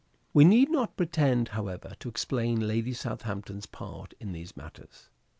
We 0.33 0.45
need 0.45 0.71
not 0.71 0.97
pretend, 0.97 1.49
however, 1.49 1.93
to 1.99 2.09
explain 2.09 2.67
Lady 2.67 2.91
Southampton's 2.91 3.67
part 3.67 4.15
in 4.19 4.31
these 4.31 4.57
matters. 4.57 5.09